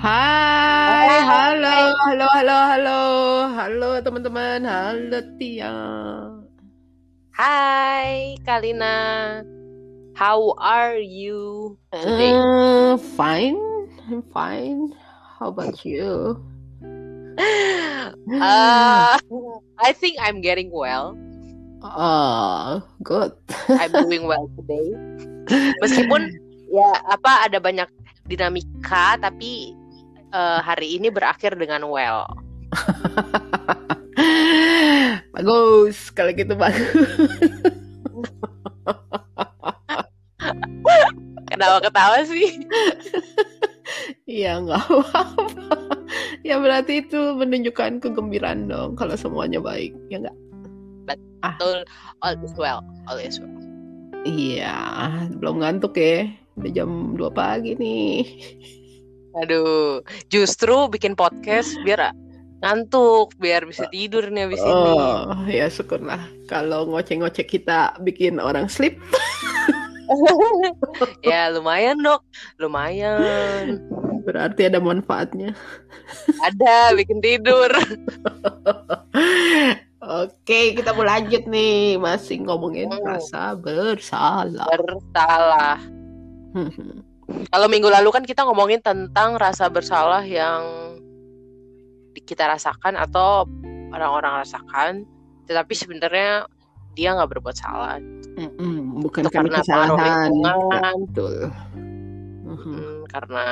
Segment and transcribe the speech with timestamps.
[0.00, 3.00] Hai, halo, halo, halo, halo,
[3.52, 5.76] halo teman-teman, halo Tia.
[7.36, 9.44] Hai, Kalina.
[10.16, 12.32] How are you today?
[12.32, 13.60] Uh, fine,
[14.08, 14.96] I'm fine.
[15.36, 16.40] How about you?
[18.40, 19.20] Uh,
[19.84, 21.12] I think I'm getting well.
[21.84, 23.36] Oh, good.
[23.68, 24.96] I'm doing well today.
[25.84, 26.32] Meskipun
[26.72, 27.92] ya apa ada banyak
[28.24, 29.76] dinamika, tapi
[30.32, 32.26] uh, hari ini berakhir dengan well.
[35.34, 36.90] bagus, kalau gitu bagus.
[41.50, 42.56] Kenapa ketawa sih?
[44.30, 45.26] Iya nggak apa-apa.
[46.46, 50.38] Ya berarti itu menunjukkan kegembiraan dong kalau semuanya baik, ya nggak?
[51.10, 51.82] Betul,
[52.22, 52.78] all is well,
[53.10, 53.50] all is well.
[54.22, 54.78] Iya,
[55.42, 56.30] belum ngantuk ya.
[56.54, 58.22] Udah jam 2 pagi nih.
[59.38, 62.10] Aduh, justru bikin podcast biar
[62.60, 64.74] ngantuk, biar bisa tidur nih abis ini.
[64.74, 66.18] Oh, ya syukurlah.
[66.50, 68.98] Kalau ngoceh-ngoceh kita bikin orang sleep.
[71.30, 72.26] ya lumayan dok,
[72.58, 73.78] lumayan.
[74.26, 75.54] Berarti ada manfaatnya.
[76.42, 77.70] Ada, bikin tidur.
[80.00, 81.94] Oke, kita mau lanjut nih.
[81.96, 83.04] Masih ngomongin Hmm.
[83.06, 84.66] rasa bersalah.
[84.66, 85.78] Bersalah.
[87.50, 90.62] Kalau minggu lalu kan kita ngomongin tentang rasa bersalah yang
[92.26, 93.46] kita rasakan atau
[93.90, 95.02] orang-orang rasakan,
[95.50, 96.46] tetapi sebenarnya
[96.94, 97.98] dia nggak berbuat salah.
[98.38, 100.30] Mm-mm, Bukan Itu karena kesalahan.
[100.30, 100.96] lingkungan.
[101.10, 101.36] Betul.
[102.46, 102.58] Mhm.
[102.60, 103.46] Hmm, karena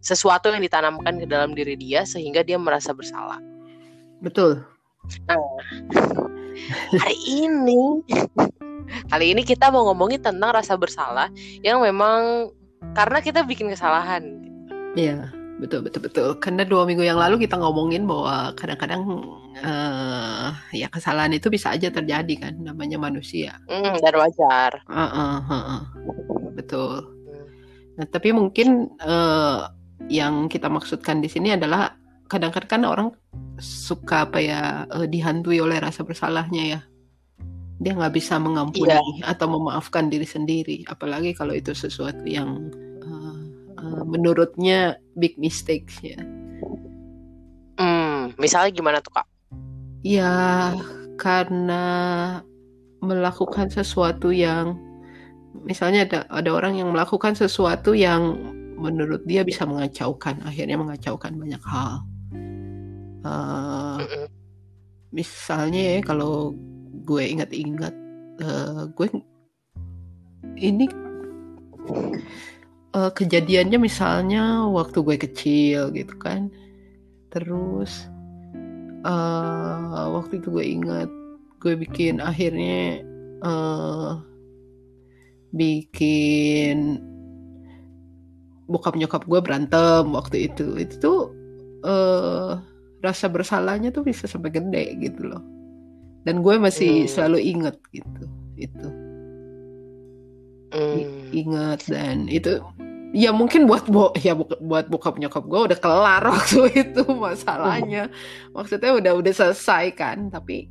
[0.00, 3.40] sesuatu yang ditanamkan ke dalam diri dia sehingga dia merasa bersalah.
[4.20, 4.64] Betul.
[7.02, 8.00] Hari ini,
[9.12, 11.28] kali ini kita mau ngomongin tentang rasa bersalah
[11.60, 12.48] yang memang
[12.92, 14.22] karena kita bikin kesalahan.
[14.96, 16.28] Iya, betul betul betul.
[16.38, 19.02] Karena dua minggu yang lalu kita ngomongin bahwa kadang-kadang
[19.60, 23.58] eh, ya kesalahan itu bisa aja terjadi kan, namanya manusia.
[23.66, 24.72] Hmm, dan wajar.
[24.86, 25.80] Heeh, heeh.
[26.56, 27.16] Betul.
[27.96, 29.60] Nah, tapi mungkin eh,
[30.12, 31.96] yang kita maksudkan di sini adalah
[32.26, 33.08] kadang-kadang kan orang
[33.60, 36.80] suka apa ya eh, dihantui oleh rasa bersalahnya ya.
[37.76, 42.72] Dia nggak bisa mengampuni atau memaafkan diri sendiri, apalagi kalau itu sesuatu yang
[43.04, 43.38] eh,
[43.76, 46.16] eh, menurutnya big mistakes ya.
[47.76, 49.28] Hmm, misalnya gimana tuh kak?
[50.00, 50.72] Ya,
[51.20, 51.84] karena
[53.04, 54.80] melakukan sesuatu yang
[55.64, 58.40] misalnya ada ada orang yang melakukan sesuatu yang
[58.76, 62.04] menurut dia bisa mengacaukan, akhirnya mengacaukan banyak hal.
[63.26, 64.30] Mm-mm.
[65.10, 66.54] misalnya ya, kalau
[67.06, 67.94] gue ingat-ingat,
[68.42, 69.06] eh, gue
[70.58, 70.86] ini
[72.98, 76.50] eh, kejadiannya misalnya waktu gue kecil gitu kan,
[77.30, 78.10] terus
[79.06, 81.10] eh, waktu itu gue ingat
[81.62, 83.00] gue bikin akhirnya
[83.46, 84.12] eh,
[85.54, 87.00] bikin
[88.66, 90.74] bokap nyokap gue berantem waktu itu.
[90.74, 91.20] Itu tuh
[91.86, 92.52] eh,
[93.06, 95.55] rasa bersalahnya tuh bisa sampai gede gitu loh
[96.26, 97.08] dan gue masih Hmm.
[97.08, 98.24] selalu inget gitu
[98.58, 98.88] itu
[100.74, 101.30] Hmm.
[101.30, 102.58] inget dan itu
[103.14, 108.10] ya mungkin buat bo ya bu- buat bokap nyokap gue udah kelar waktu itu masalahnya
[108.50, 110.66] maksudnya udah udah selesai kan tapi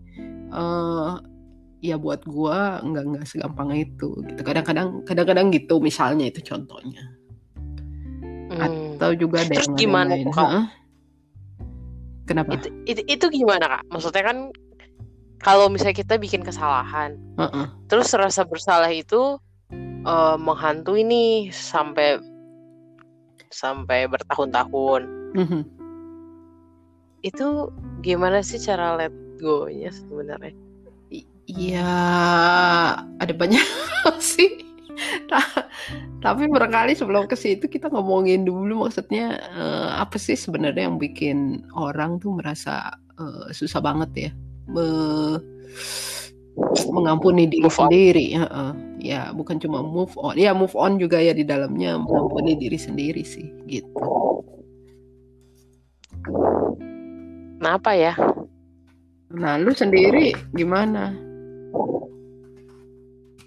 [0.52, 1.12] eh
[1.82, 7.02] ya buat gue nggak nggak segampang itu gitu kadang-kadang kadang-kadang gitu misalnya itu contohnya
[8.46, 8.62] Hmm.
[8.62, 10.14] atau juga ada Terus yang gimana?
[10.14, 10.64] Heeh.
[12.26, 13.84] kenapa Itu, itu itu gimana kak?
[13.90, 14.38] Maksudnya kan
[15.40, 17.68] kalau misalnya kita bikin kesalahan, Heeh.
[17.92, 19.38] terus rasa bersalah itu
[20.06, 22.20] eh, menghantui nih sampai
[23.50, 25.02] sampai bertahun-tahun.
[25.36, 25.62] Mhm.
[27.26, 27.74] Itu
[28.06, 30.54] gimana sih cara let go-nya sebenarnya?
[31.10, 31.94] I- ya
[33.22, 33.62] ada banyak
[34.34, 34.62] sih
[35.30, 35.68] Ta-
[36.24, 41.68] tapi barangkali sebelum ke situ kita ngomongin dulu maksudnya eh, apa sih sebenarnya yang bikin
[41.76, 44.32] orang tuh merasa eh, susah banget ya
[44.68, 45.42] me-
[46.90, 47.88] mengampuni diri Move on.
[47.92, 48.72] sendiri heeh.
[49.04, 53.22] ya bukan cuma move on ya move on juga ya di dalamnya mengampuni diri sendiri
[53.22, 53.92] sih gitu
[57.56, 58.14] Kenapa ya?
[59.28, 61.12] nah lu sendiri gimana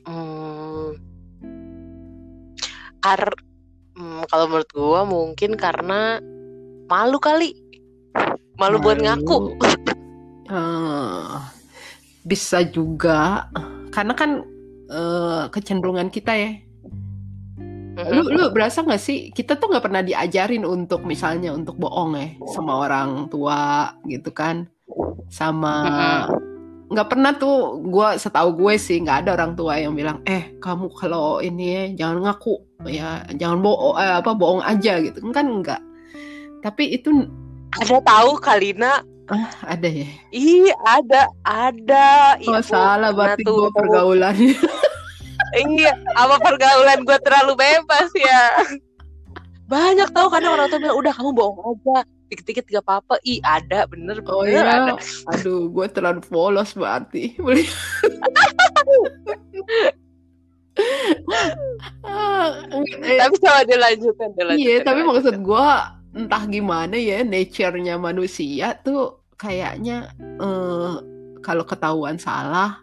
[0.04, 0.96] Hmm,
[2.98, 3.20] kar
[3.92, 6.16] hmm, kalau menurut gua mungkin karena
[6.88, 7.52] malu kali.
[8.56, 9.36] Malu buat ngaku.
[10.48, 11.36] Eh,
[12.24, 13.48] bisa juga
[13.92, 14.44] karena kan
[14.88, 16.52] eh, kecenderungan kita ya.
[17.98, 22.28] Lu lu berasa nggak sih kita tuh nggak pernah diajarin untuk misalnya untuk bohong ya
[22.54, 24.70] sama orang tua gitu kan.
[25.28, 25.74] Sama
[26.88, 30.88] nggak pernah tuh gue setahu gue sih nggak ada orang tua yang bilang eh kamu
[30.96, 32.54] kalau ini ya jangan ngaku
[32.88, 35.20] ya jangan bohong eh, apa bohong aja gitu.
[35.34, 35.82] Kan enggak
[36.64, 37.28] tapi itu
[37.76, 40.08] ada tahu Kalina ah, ada ya?
[40.32, 42.36] Ih ada ada.
[42.48, 44.56] Oh, salah berarti gue pergaulannya
[45.76, 48.42] iya apa pergaulan gue terlalu bebas ya?
[49.68, 52.08] Banyak tau kadang orang tua bilang udah kamu bohong aja.
[52.28, 53.16] Dikit-dikit gak apa-apa.
[53.24, 54.84] Ih ada bener oh bener iya.
[54.84, 54.92] ada.
[55.32, 57.36] Aduh gue terlalu polos berarti.
[63.18, 65.68] Tapi coba dilanjutkan dilanjutkan iya tapi maksud gue
[66.14, 70.94] entah gimana ya nature-nya manusia tuh kayaknya eh,
[71.40, 72.82] kalau ketahuan salah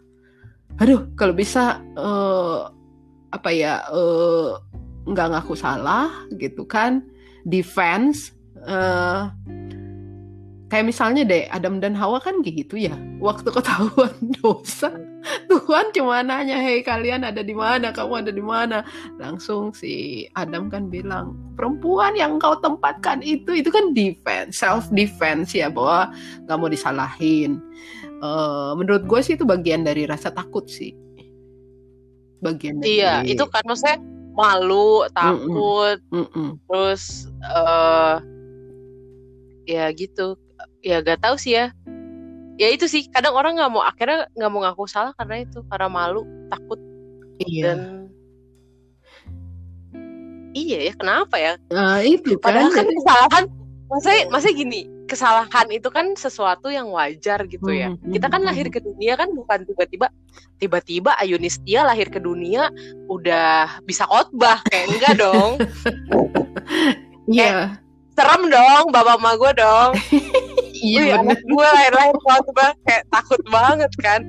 [0.80, 2.60] aduh kalau bisa eh,
[3.36, 3.84] apa ya
[5.06, 6.10] nggak ngaku salah
[6.40, 7.04] gitu kan
[7.46, 8.34] defense
[8.66, 9.22] eh,
[10.76, 12.92] kayak misalnya deh Adam dan Hawa kan gitu ya.
[13.24, 14.12] Waktu ketahuan
[14.44, 14.92] dosa
[15.48, 17.96] Tuhan cuma nanya hei kalian ada di mana?
[17.96, 18.84] Kamu ada di mana?
[19.16, 25.56] Langsung si Adam kan bilang perempuan yang kau tempatkan itu itu kan defense self defense
[25.56, 26.12] ya bahwa
[26.44, 27.64] nggak mau disalahin.
[28.04, 30.92] Eh, menurut gue sih itu bagian dari rasa takut sih.
[32.44, 34.04] Bagian dari iya itu kan maksudnya
[34.36, 36.60] malu takut Mm-mm.
[36.68, 38.20] terus eh
[39.66, 40.36] ya gitu
[40.84, 41.72] ya gak tahu sih ya.
[42.56, 45.92] Ya itu sih kadang orang nggak mau akhirnya nggak mau ngaku salah karena itu karena
[45.92, 46.80] malu takut.
[47.44, 47.64] Iya.
[47.68, 47.80] Dan
[50.56, 51.54] iya ya kenapa ya?
[51.68, 52.56] Nah, itu kan.
[52.56, 53.44] Padahal kan kesalahan
[53.86, 57.94] maksudnya maksudnya gini kesalahan itu kan sesuatu yang wajar gitu ya.
[57.94, 60.08] Mhm, kita kan mhm, lahir ke dunia kan bukan tiba-tiba
[60.58, 62.74] tiba-tiba Ayunistia lahir ke dunia
[63.12, 65.52] udah bisa khotbah kayak enggak dong.
[67.26, 67.82] Iya
[68.16, 69.92] serem dong bapak emak gue dong.
[70.76, 71.40] Iya bener.
[71.42, 74.22] gue lahir-lahir khotbah kayak takut banget kan.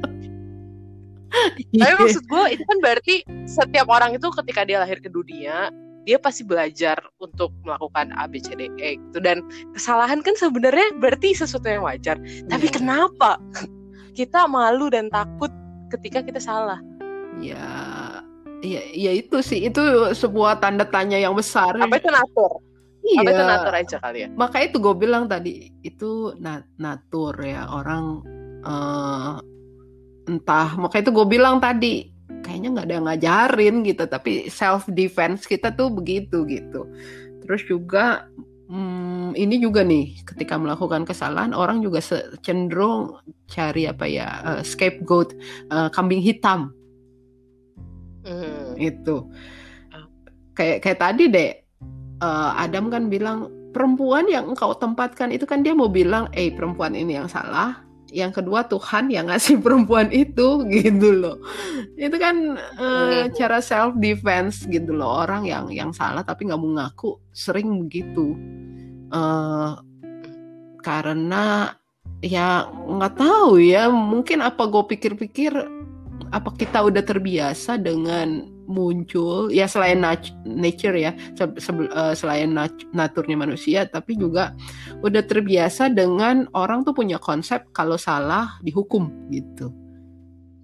[1.29, 2.01] Tapi Iya.
[2.01, 5.69] maksud gue itu kan berarti setiap orang itu ketika dia lahir ke dunia
[6.07, 9.19] dia pasti belajar untuk melakukan A B C D E gitu.
[9.21, 9.45] Dan
[9.77, 12.17] kesalahan kan sebenarnya berarti sesuatu yang wajar.
[12.49, 12.75] Tapi Iya.
[12.79, 13.37] kenapa
[14.17, 15.53] kita malu dan takut
[15.93, 16.81] ketika kita salah?
[17.37, 17.69] Ya
[18.65, 19.67] ya ya itu sih.
[19.69, 19.83] Itu
[20.15, 21.75] sebuah tanda tanya yang besar.
[21.77, 22.65] Apa itu natur
[23.07, 23.23] iya.
[23.23, 24.29] Apa itu natur aja kali ya?
[24.35, 28.05] Maka itu gue bilang tadi itu na natur ya orang
[28.67, 29.35] eh,
[30.27, 32.11] entah maka itu gue bilang tadi
[32.43, 36.91] kayaknya nggak ada yang ngajarin gitu tapi self defense kita tuh begitu gitu.
[37.47, 38.27] Terus juga
[38.67, 42.03] hmm, ini juga nih ketika melakukan kesalahan orang juga
[42.43, 45.35] cenderung cari apa ya eh, scapegoat
[45.71, 46.75] eh, kambing hitam.
[48.27, 48.75] Hmm.
[48.75, 49.23] itu.
[50.59, 51.51] Kayak kayak tadi deh
[52.21, 56.97] eh, Adam kan bilang perempuan yang engkau tempatkan itu kan dia mau bilang eh perempuan
[56.97, 57.85] ini yang salah.
[58.09, 61.37] Yang kedua Tuhan yang ngasih perempuan itu gitu loh.
[61.99, 63.29] Itu kan Hmm.
[63.37, 65.27] cara self defense gitu loh.
[65.27, 68.33] Orang yang yang salah tapi nggak mau ngaku sering begitu.
[69.13, 69.71] Eh,
[70.81, 71.75] karena
[72.23, 75.53] ya nggak tahu ya mungkin apa gue pikir-pikir
[76.33, 82.51] apa kita udah terbiasa dengan muncul ya selain nat- nature ya se- se- eh, selain
[82.53, 84.53] nat- naturnya manusia tapi juga
[85.01, 89.71] udah terbiasa dengan orang tuh punya konsep kalau salah dihukum gitu.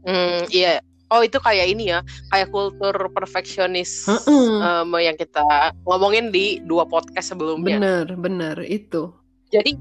[0.03, 0.83] Hmm, iya.
[1.13, 2.01] Oh itu kayak ini ya
[2.33, 5.45] kayak kultur perfeksionis em, yang kita
[5.85, 7.77] ngomongin di dua podcast sebelumnya.
[7.77, 9.13] Bener bener itu.
[9.53, 9.77] Jadi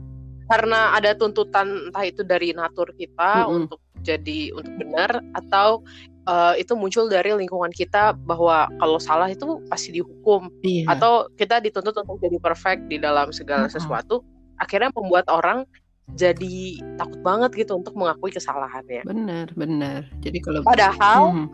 [0.52, 3.64] karena ada tuntutan entah itu dari natur kita Mm-mm.
[3.64, 5.80] untuk jadi untuk benar atau
[6.28, 11.62] eh, itu muncul dari lingkungan kita bahwa kalau salah itu pasti dihukum iya atau kita
[11.64, 13.76] dituntut untuk jadi perfect di dalam segala Mm-mm.
[13.78, 14.22] sesuatu
[14.62, 15.66] akhirnya membuat orang
[16.12, 19.08] jadi takut banget gitu untuk mengakui kesalahannya.
[19.08, 21.48] bener bener jadi kalau Padahal Hmm,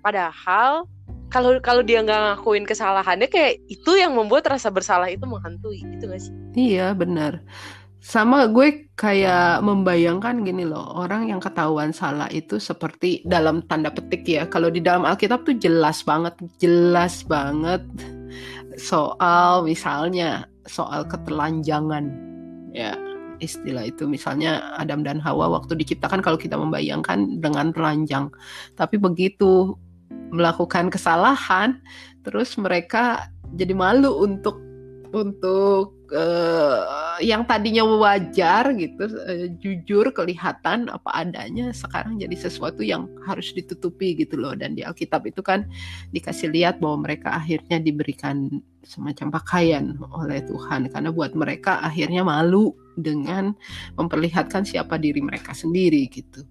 [0.00, 0.88] padahal
[1.28, 6.04] kalau kalau dia nggak ngakuin kesalahannya kayak itu yang membuat rasa bersalah itu menghantui itu
[6.06, 6.32] gak sih?
[6.54, 7.42] Iya benar.
[8.04, 14.28] Sama gue kayak membayangkan gini loh, orang yang ketahuan salah itu seperti dalam tanda petik
[14.28, 14.44] ya.
[14.44, 17.80] Kalau di dalam Alkitab tuh jelas banget, jelas banget
[18.76, 22.04] soal misalnya soal ketelanjangan.
[22.76, 22.92] Ya,
[23.40, 28.28] istilah itu misalnya Adam dan Hawa waktu diciptakan kalau kita membayangkan dengan telanjang.
[28.76, 29.80] Tapi begitu
[30.28, 31.80] melakukan kesalahan,
[32.20, 34.60] terus mereka jadi malu untuk
[35.14, 43.10] untuk uh, yang tadinya wajar gitu uh, jujur kelihatan apa adanya sekarang jadi sesuatu yang
[43.26, 44.54] harus ditutupi gitu loh.
[44.54, 45.66] Dan di Alkitab itu kan
[46.14, 50.88] dikasih lihat bahwa mereka akhirnya diberikan semacam pakaian oleh Tuhan.
[50.88, 53.52] Karena buat mereka akhirnya malu dengan
[53.98, 56.46] memperlihatkan siapa diri mereka sendiri gitu.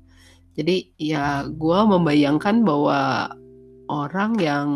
[0.54, 3.32] Jadi ya gue membayangkan bahwa
[3.90, 4.70] orang yang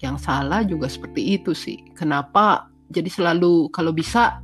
[0.00, 1.78] yang salah juga seperti itu sih.
[1.92, 4.42] Kenapa jadi selalu kalau bisa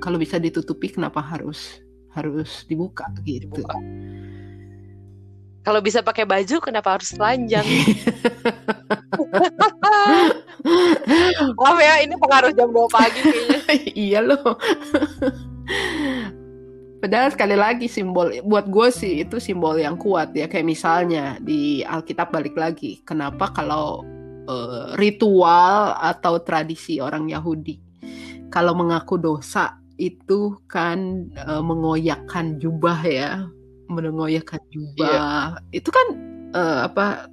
[0.00, 1.84] kalau bisa ditutupi kenapa harus
[2.16, 3.48] harus dibuka gitu?
[3.52, 3.78] Dibuka.
[5.64, 7.64] kalau bisa pakai baju kenapa harus telanjang?
[11.60, 13.60] Maaf ya ini pengaruh jam 2 pagi kayaknya.
[14.04, 14.56] Iya loh.
[17.00, 20.48] Padahal sekali lagi simbol buat gue sih itu simbol yang kuat ya.
[20.48, 24.04] Kayak misalnya di Alkitab balik lagi kenapa kalau
[24.48, 27.80] uh, ritual atau tradisi orang Yahudi.
[28.52, 33.46] Kalau mengaku dosa itu kan uh, mengoyakkan jubah ya,
[33.90, 35.58] mengoyakkan jubah.
[35.60, 35.78] Yeah.
[35.82, 36.06] Itu kan
[36.54, 37.28] uh, apa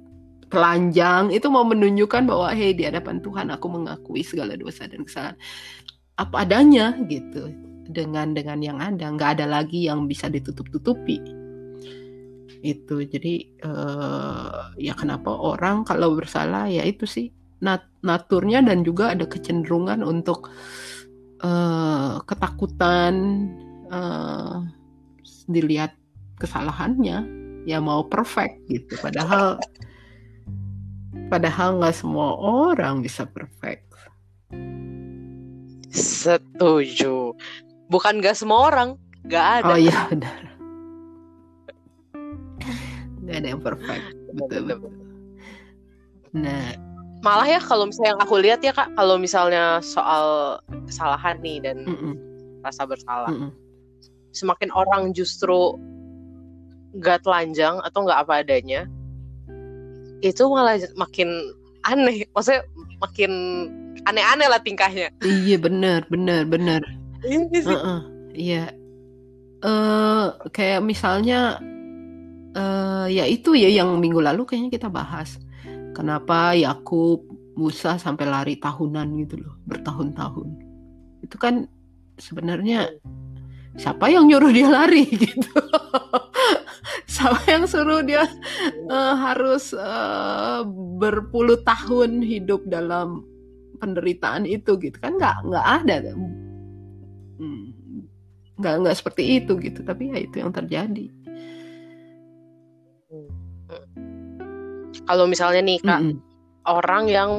[0.52, 5.38] telanjang itu mau menunjukkan bahwa hei di hadapan Tuhan aku mengakui segala dosa dan kesalahan
[6.20, 7.48] apa adanya gitu
[7.88, 11.24] dengan dengan yang ada nggak ada lagi yang bisa ditutup-tutupi
[12.62, 13.34] itu jadi
[13.66, 20.02] uh, ya kenapa orang kalau bersalah ya itu sih nat naturnya dan juga ada kecenderungan
[20.02, 20.50] untuk
[21.42, 23.14] uh, ketakutan
[23.90, 24.62] uh,
[25.50, 25.94] dilihat
[26.38, 27.26] kesalahannya
[27.66, 28.98] ya mau perfect gitu.
[28.98, 29.58] Padahal
[31.30, 33.86] padahal nggak semua orang bisa perfect.
[35.92, 37.34] Setuju.
[37.90, 38.88] Bukan nggak semua orang
[39.22, 39.74] nggak ada.
[39.74, 40.51] oh iya benar
[43.32, 44.04] nggak ada yang perfect.
[44.36, 44.92] Betul betul.
[46.36, 46.76] nah.
[47.22, 50.58] Malah ya kalau misalnya yang aku lihat ya kak kalau misalnya soal
[50.90, 52.14] kesalahan nih dan mm -mm.
[52.66, 53.30] rasa bersalah.
[53.30, 53.50] Mm -mm.
[54.32, 55.76] semakin orang justru
[56.98, 58.88] nggak telanjang atau nggak apa adanya
[60.22, 61.28] itu malah makin
[61.82, 62.24] aneh.
[62.30, 62.62] Maksudnya
[63.02, 63.32] makin
[64.06, 65.10] aneh-aneh lah tingkahnya.
[65.20, 66.80] Iya benar benar benar.
[67.26, 68.00] Iya uh -uh,
[68.32, 68.64] iya.
[69.62, 71.62] Uh, kayak misalnya
[72.56, 75.40] uh, ya itu ya yang minggu lalu kayaknya kita bahas.
[75.92, 80.48] Kenapa Yakub Musa sampai lari tahunan gitu loh, bertahun-tahun.
[81.20, 81.68] Itu kan
[82.16, 82.88] sebenarnya
[83.76, 85.52] siapa yang nyuruh dia lari gitu.
[87.08, 88.24] siapa yang suruh dia
[88.88, 90.64] uh, harus uh,
[90.96, 93.24] berpuluh tahun hidup dalam
[93.78, 95.96] penderitaan itu gitu kan nggak nggak ada
[97.38, 97.64] hmm,
[98.58, 101.10] nggak nggak seperti itu gitu tapi ya itu yang terjadi
[105.06, 106.18] kalau misalnya nih kak mm -hmm.
[106.68, 107.30] orang yang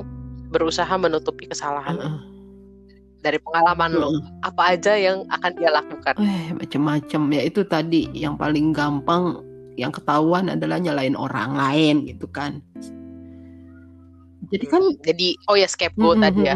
[0.52, 2.22] berusaha menutupi kesalahan mm -hmm.
[3.24, 4.14] dari pengalaman mm -hmm.
[4.14, 9.42] lo apa aja yang akan dia lakukan eh macam-macam ya itu tadi yang paling gampang
[9.74, 12.62] yang ketahuan adalah nyalain orang lain gitu kan
[14.54, 16.28] jadi kan jadi oh ya scapegoat mm -hmm.
[16.30, 16.56] tadi ya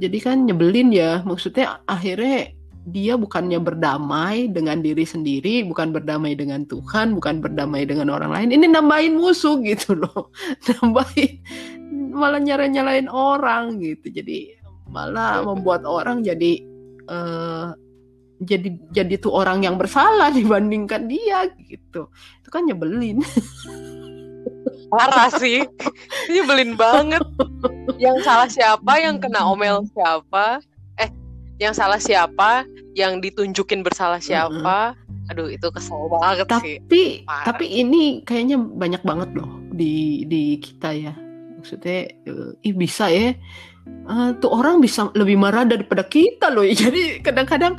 [0.00, 2.52] jadi kan nyebelin ya maksudnya akhirnya
[2.88, 8.48] dia bukannya berdamai dengan diri sendiri, bukan berdamai dengan Tuhan, bukan berdamai dengan orang lain.
[8.56, 10.32] Ini nambahin musuh gitu loh,
[10.80, 11.44] nambahin
[12.10, 14.08] malah nyala nyalain orang gitu.
[14.08, 14.56] Jadi
[14.88, 16.64] malah membuat orang jadi
[17.06, 17.76] uh,
[18.40, 22.08] jadi jadi tuh orang yang bersalah dibandingkan dia gitu.
[22.40, 23.20] Itu kan nyebelin.
[24.90, 25.62] Parah sih,
[26.26, 27.22] nyebelin banget.
[27.94, 30.58] Yang salah siapa, yang kena omel siapa,
[31.60, 32.64] yang salah siapa,
[32.96, 34.96] yang ditunjukin bersalah siapa.
[34.96, 35.30] Mm-hmm.
[35.30, 36.76] Aduh, itu kesel banget tapi, sih.
[36.80, 41.14] Tapi tapi ini kayaknya banyak banget loh di di kita ya.
[41.60, 43.36] Maksudnya uh, ih bisa ya.
[44.08, 46.64] Uh, tuh orang bisa lebih marah daripada kita loh.
[46.82, 47.76] Jadi kadang-kadang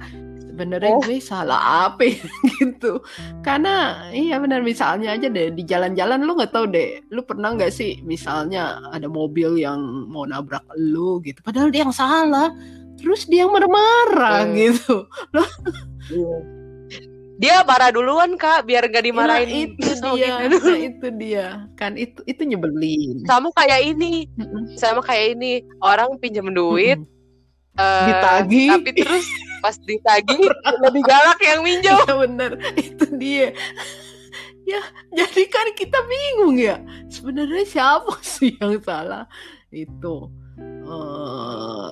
[0.62, 1.02] sebenarnya oh.
[1.02, 2.06] gue salah apa
[2.62, 3.02] gitu
[3.42, 7.74] karena iya benar misalnya aja deh di jalan-jalan lu nggak tahu deh lu pernah nggak
[7.74, 12.54] sih misalnya ada mobil yang mau nabrak lu gitu padahal dia yang salah
[13.02, 14.54] terus dia marah-marah hmm.
[14.56, 14.96] gitu.
[15.34, 15.52] Loh.
[16.12, 16.38] Iya.
[17.42, 20.62] dia marah duluan kak biar gak dimarahin ya, itu dia gitu.
[20.62, 21.46] nah, itu dia.
[21.74, 23.26] Kan itu itu nyebelin.
[23.26, 24.30] Sama kayak ini.
[24.78, 27.02] Sama kayak ini orang pinjam duit
[27.82, 29.26] uh, ditagi tapi terus
[29.62, 30.38] pas ditagi
[30.86, 31.98] lebih galak yang minjem.
[31.98, 32.52] Ya bener.
[32.78, 33.58] Itu dia.
[34.66, 36.78] Ya jadi kan kita bingung ya.
[37.10, 39.26] Sebenarnya siapa sih yang salah?
[39.74, 40.30] Itu.
[40.86, 41.90] Uh,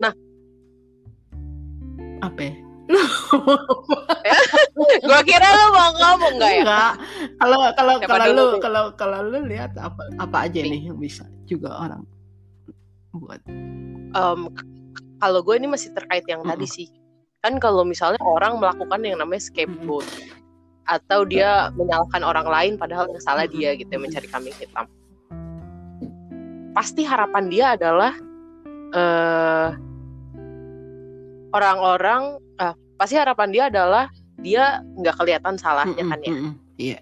[0.00, 0.12] nah
[2.22, 2.54] apa ya?
[5.06, 6.62] gua kira lu mau ngomong nggak ya?
[6.62, 6.92] Enggak.
[7.40, 11.74] Kalau kalau kalau lu kalau kalau lu lihat apa apa aja nih yang bisa juga
[11.76, 12.02] orang
[13.12, 13.40] buat.
[14.12, 14.52] Um,
[15.22, 16.88] kalau gue ini masih terkait yang tadi sih
[17.42, 20.06] kan kalau misalnya orang melakukan yang namanya scapegoat
[20.86, 24.86] atau dia menyalahkan orang lain padahal yang salah dia gitu yang mencari kambing hitam
[26.74, 28.14] pasti harapan dia adalah
[28.94, 29.74] uh,
[31.52, 34.04] orang-orang uh, pasti harapan dia adalah
[34.40, 36.32] dia nggak kelihatan salahnya kan ya?
[36.80, 37.00] iya.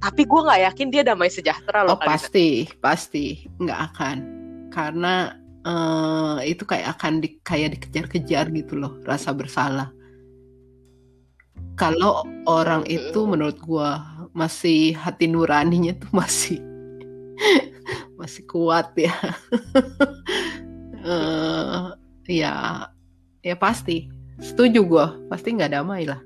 [0.00, 3.44] Tapi gue nggak yakin dia damai sejahtera loh oh pasti pasti.
[3.60, 4.16] Nggak akan.
[4.72, 5.36] Karena
[5.68, 9.92] uh, itu kayak akan di, kayak dikejar-kejar gitu loh rasa bersalah.
[11.76, 13.90] Kalau orang itu menurut gue
[14.32, 16.60] masih hati nuraninya tuh masih
[18.20, 19.12] masih kuat ya.
[21.04, 21.92] Uh,
[22.40, 22.88] ya
[23.40, 24.08] ya pasti
[24.40, 26.20] setuju gue pasti nggak damai lah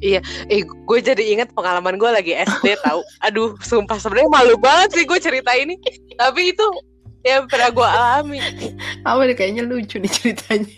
[0.00, 3.04] Iya, eh gue jadi inget pengalaman gue lagi SD tahu.
[3.20, 5.76] Aduh, sumpah sebenarnya malu banget sih gue cerita ini.
[6.16, 6.64] Tapi itu
[7.20, 8.40] ya pernah gue alami.
[9.04, 10.72] Apa nih kayaknya lucu nih ceritanya.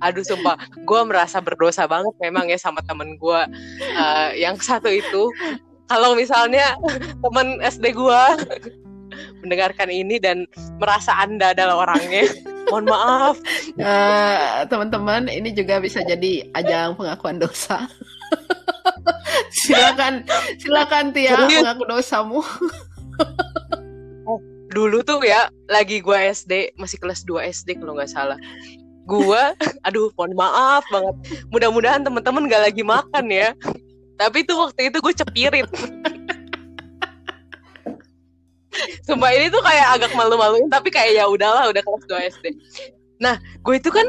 [0.00, 3.40] Aduh sumpah, gue merasa berdosa banget memang ya sama temen gue
[3.92, 5.28] uh, yang satu itu.
[5.92, 6.80] Kalau misalnya
[7.20, 8.22] temen SD gue
[9.42, 10.46] mendengarkan ini dan
[10.78, 12.26] merasa anda adalah orangnya.
[12.70, 13.36] Mohon maaf.
[13.78, 17.86] Uh, teman-teman ini juga bisa jadi ajang pengakuan dosa.
[19.54, 20.26] Silakan
[20.58, 21.62] silakan Tia Serius?
[21.62, 22.40] mengaku dosamu.
[24.26, 24.38] Oh,
[24.74, 28.38] dulu tuh ya lagi gue SD masih kelas 2 SD kalau nggak salah.
[29.06, 29.42] Gue
[29.86, 31.14] aduh mohon maaf banget.
[31.54, 33.54] Mudah-mudahan teman-teman gak lagi makan ya.
[34.18, 35.68] Tapi tuh waktu itu gue cepirit
[39.06, 42.46] Sumpah ini tuh kayak agak malu-maluin tapi kayak ya udahlah udah kelas 2 SD.
[43.22, 44.04] Nah, gue itu kan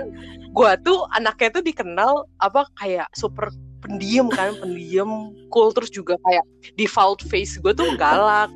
[0.52, 6.44] gue tuh anaknya tuh dikenal apa kayak super pendiam kan, pendiam, cool terus juga kayak
[6.76, 8.52] default face gue tuh galak.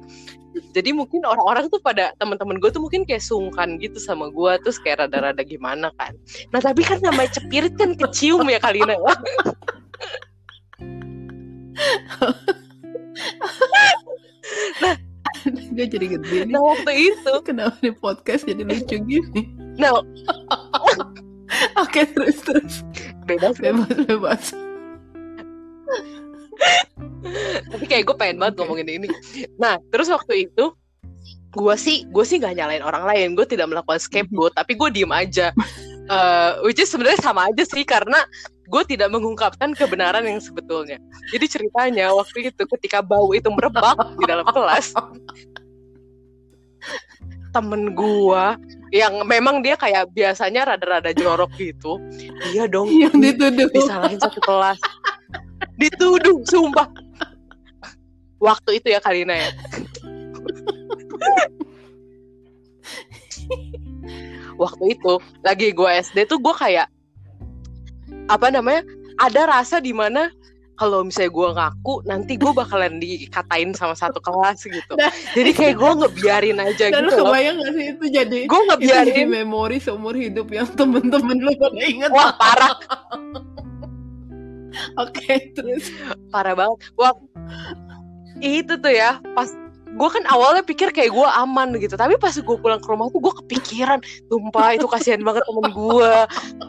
[0.76, 4.76] Jadi mungkin orang-orang tuh pada teman-teman gue tuh mungkin kayak sungkan gitu sama gue terus
[4.84, 6.12] kayak rada-rada gimana kan.
[6.52, 9.00] Nah tapi kan namanya cepirit kan kecium ya Kalina.
[14.84, 14.96] nah
[15.76, 16.54] gue jadi gede nih.
[16.54, 19.42] Nah waktu itu kenapa di podcast jadi lucu gini?
[19.80, 20.02] Nah,
[21.84, 22.86] oke terus terus
[23.26, 24.44] bebas bebas bebas.
[27.72, 29.08] Tapi kayak gue pengen banget ngomongin ini.
[29.58, 30.76] Nah terus waktu itu
[31.52, 35.12] gue sih gue sih nggak nyalain orang lain gue tidak melakukan scapegoat tapi gue diem
[35.12, 35.52] aja
[36.08, 38.24] uh, which is sebenarnya sama aja sih karena
[38.72, 40.96] gue tidak mengungkapkan kebenaran yang sebetulnya.
[41.36, 44.96] Jadi ceritanya waktu itu ketika bau itu merebak di dalam kelas,
[47.52, 48.44] temen gue
[48.96, 52.00] yang memang dia kayak biasanya rada-rada jorok gitu,
[52.52, 54.80] dia dong yang dituduh disalahin satu kelas,
[55.76, 56.88] dituduh, sumpah.
[58.42, 59.52] Waktu itu ya Kalina ya.
[64.62, 66.86] waktu itu lagi gue SD tuh gue kayak
[68.32, 68.82] apa namanya
[69.20, 70.32] ada rasa di mana
[70.82, 74.98] kalau misalnya gue ngaku nanti gue bakalan dikatain sama satu kelas gitu.
[74.98, 79.14] Nah, jadi kayak gue ngebiarin aja dan gitu kebayang gak sih itu jadi gue ngebiarin
[79.14, 82.74] jadi memori seumur hidup yang temen-temen lo pada inget wah parah.
[85.04, 85.94] Oke okay, terus.
[86.34, 86.82] Parah banget.
[86.98, 87.14] Wah
[88.42, 89.54] itu tuh ya pas
[89.92, 93.22] gue kan awalnya pikir kayak gue aman gitu tapi pas gue pulang ke rumah tuh
[93.22, 94.00] gue kepikiran
[94.32, 96.14] tumpah itu kasihan banget temen gue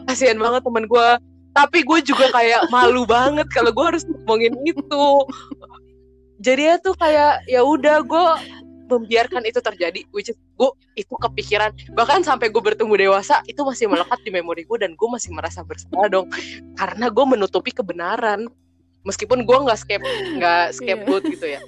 [0.05, 1.07] kasihan banget temen gue
[1.53, 5.05] tapi gue juga kayak malu banget kalau gue harus ngomongin itu.
[6.43, 8.27] Jadi ya tuh kayak ya udah gue
[8.91, 11.71] membiarkan itu terjadi which is gue itu kepikiran.
[11.93, 15.61] Bahkan sampai gue bertumbuh dewasa itu masih melekat di memori gue dan gue masih merasa
[15.61, 16.27] bersalah dong.
[16.75, 18.49] Karena gue menutupi kebenaran.
[19.05, 20.01] Meskipun gue nggak skep
[20.39, 21.61] nggak scapegoat gitu ya.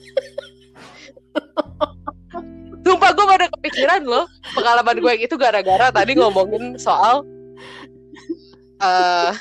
[2.85, 7.25] Sumpah gue pada kepikiran loh pengalaman gue yang itu gara-gara tadi ngomongin soal
[8.79, 9.33] uh,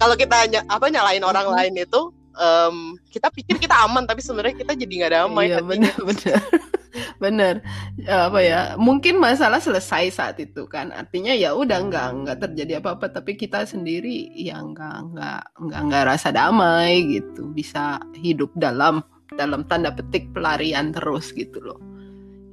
[0.00, 2.00] kalau kita ny apa nyalain orang lain itu
[2.36, 6.40] um, kita pikir kita aman tapi sebenarnya kita jadi nggak damai iya benar benar.
[7.20, 7.60] Benar.
[8.08, 10.92] Apa ya mungkin masalah selesai saat itu kan.
[10.92, 15.80] Artinya ya udah nggak nggak terjadi apa apa tapi kita sendiri ya nggak nggak nggak
[15.92, 17.52] nggak rasa damai gitu.
[17.52, 19.04] Bisa hidup dalam
[19.36, 21.80] dalam tanda petik pelarian terus gitu loh.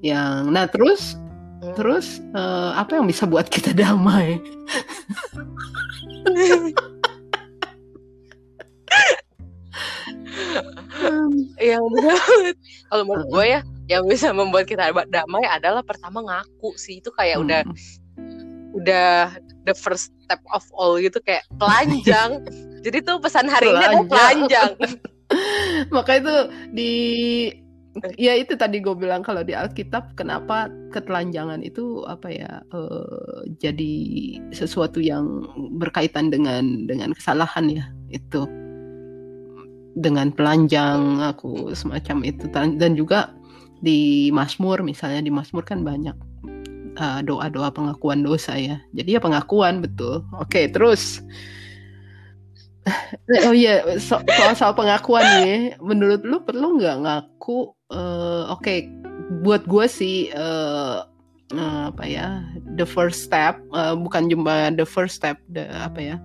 [0.04, 1.16] Yang nah terus.
[1.76, 4.40] Terus uh, apa yang bisa buat kita damai?
[11.64, 11.84] Yang
[12.92, 17.00] kalau menurut gue ya yang bisa membuat kita damai adalah pertama ngaku sih.
[17.00, 17.44] Itu kayak hmm.
[17.44, 17.62] udah
[18.74, 19.38] udah
[19.70, 22.44] the first step of all gitu kayak telanjang.
[22.84, 24.72] Jadi tuh pesan hari ini adalah telanjang.
[25.96, 26.36] Maka itu
[26.76, 26.94] di
[28.18, 33.96] ya itu tadi gue bilang kalau di Alkitab kenapa ketelanjangan itu apa ya uh, jadi
[34.50, 35.46] sesuatu yang
[35.78, 38.46] berkaitan dengan dengan kesalahan ya itu.
[39.94, 42.50] Dengan pelanjang aku semacam itu.
[42.50, 43.30] Dan juga
[43.86, 46.18] di Mazmur misalnya di Mazmur kan banyak
[46.98, 48.82] uh, doa-doa pengakuan dosa ya.
[48.98, 50.26] Jadi ya pengakuan betul.
[50.42, 51.22] Oke terus
[53.48, 58.92] oh iya so soal soal pengakuan nih menurut lu perlu nggak ngaku uh, oke okay,
[59.44, 61.08] buat gue sih uh,
[61.56, 62.44] uh, apa ya
[62.76, 66.16] the first step uh, bukan cuma the first step the apa ya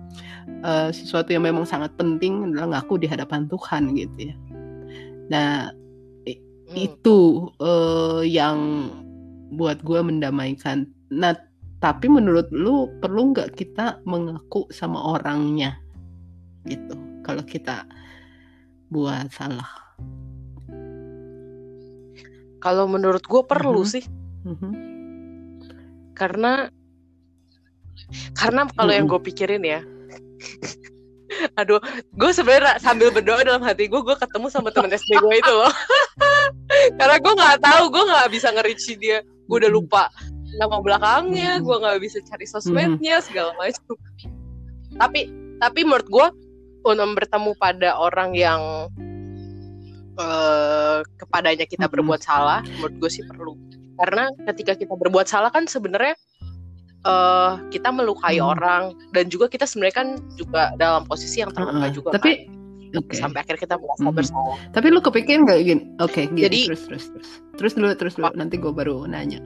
[0.63, 4.35] uh, sesuatu yang memang sangat penting adalah ngaku di hadapan Tuhan gitu ya.
[5.31, 5.71] Nah
[6.27, 6.75] hmm.
[6.75, 8.89] itu uh, yang
[9.55, 10.89] buat gue mendamaikan.
[11.13, 11.35] Nah
[11.79, 15.79] tapi menurut lu perlu nggak kita mengaku sama orangnya
[16.67, 16.95] gitu.
[17.23, 17.85] Kalau kita
[18.89, 19.69] buat salah.
[22.59, 23.93] Kalau menurut gue perlu uh-huh.
[23.99, 24.05] sih.
[24.39, 24.71] Uh-huh.
[26.15, 26.71] karena
[28.31, 28.95] karena kalau uh-huh.
[28.95, 29.83] yang gue pikirin ya
[31.59, 31.83] aduh
[32.15, 35.71] gue sebenarnya sambil berdoa dalam hati gue gue ketemu sama teman SD gue itu loh.
[36.99, 39.19] Karena gue nggak tahu gue nggak bisa ngerici dia.
[39.47, 40.07] Gue udah lupa
[40.57, 43.93] nama belakangnya gue nggak bisa cari sosmednya segala macam
[44.97, 45.29] tapi
[45.61, 46.27] tapi menurut gue
[46.83, 48.87] untuk bertemu pada orang yang
[50.19, 51.93] uh, kepadanya kita mm-hmm.
[51.99, 53.55] berbuat salah, menurut gue sih perlu.
[53.99, 56.15] Karena ketika kita berbuat salah kan sebenarnya
[57.03, 58.51] uh, kita melukai mm-hmm.
[58.55, 61.95] orang dan juga kita sebenarnya kan juga dalam posisi yang terluka uh-uh.
[61.95, 62.09] juga.
[62.15, 62.57] Tapi kan?
[62.89, 63.21] Okay.
[63.21, 64.57] sampai akhir kita merasa bersalah.
[64.73, 65.83] Tapi lu kepikir nggak gini?
[66.01, 67.29] Oke, okay, Jadi terus terus terus.
[67.53, 68.33] Terus dulu terus dulu.
[68.33, 69.43] Nanti gue baru nanya.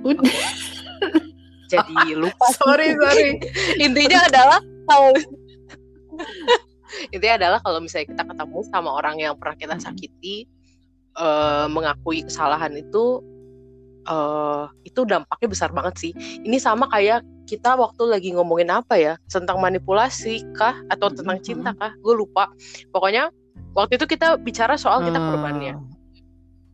[0.00, 0.24] Udah
[1.70, 3.38] jadi lupa sorry sorry.
[3.86, 4.58] Intinya adalah
[4.90, 5.10] kalau
[7.14, 10.44] intinya adalah kalau misalnya kita ketemu sama orang yang pernah kita sakiti
[11.16, 13.22] uh, mengakui kesalahan itu
[14.10, 16.12] uh, itu dampaknya besar banget sih.
[16.42, 19.14] Ini sama kayak kita waktu lagi ngomongin apa ya?
[19.30, 20.76] Tentang manipulasi kah?
[20.90, 21.46] Atau tentang hmm.
[21.46, 21.94] cinta kah?
[22.02, 22.50] Gue lupa.
[22.90, 23.30] Pokoknya
[23.78, 25.78] waktu itu kita bicara soal kita korbannya.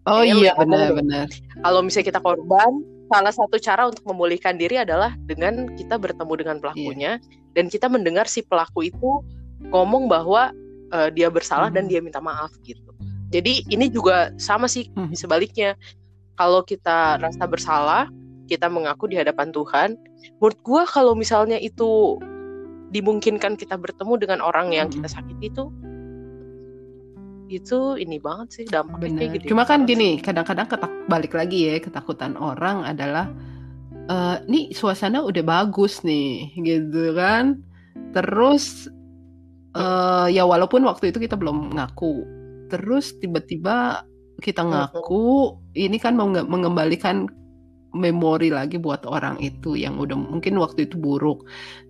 [0.06, 1.26] Oh iya benar-benar
[1.66, 6.56] kalau misalnya kita korban salah satu cara untuk memulihkan diri adalah dengan kita bertemu dengan
[6.58, 7.54] pelakunya yeah.
[7.54, 9.22] dan kita mendengar si pelaku itu
[9.70, 10.50] ngomong bahwa
[10.92, 11.76] uh, dia bersalah hmm.
[11.76, 12.82] dan dia minta maaf gitu.
[13.34, 15.14] Jadi ini juga sama sih hmm.
[15.16, 15.74] sebaliknya.
[16.36, 18.12] Kalau kita rasa bersalah,
[18.44, 19.96] kita mengaku di hadapan Tuhan.
[20.36, 22.20] Menurut gue kalau misalnya itu
[22.92, 25.00] dimungkinkan kita bertemu dengan orang yang hmm.
[25.00, 25.72] kita sakiti itu
[27.46, 29.54] itu ini banget sih dampaknya gitu.
[29.54, 33.30] Cuma kan gini, kadang-kadang ketak balik lagi ya ketakutan orang adalah
[34.10, 37.62] uh, nih suasana udah bagus nih gitu kan.
[38.12, 38.90] Terus
[39.78, 42.26] uh, ya walaupun waktu itu kita belum ngaku.
[42.66, 44.02] Terus tiba-tiba
[44.42, 47.30] kita ngaku, ini kan mau mengembalikan
[47.96, 51.46] memori lagi buat orang itu yang udah mungkin waktu itu buruk.